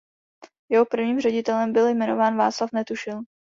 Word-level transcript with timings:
Jeho 0.69 0.85
prvním 0.85 1.19
ředitelem 1.19 1.73
byl 1.73 1.87
jmenován 1.87 2.37
Václav 2.37 2.71
Netušil. 2.71 3.21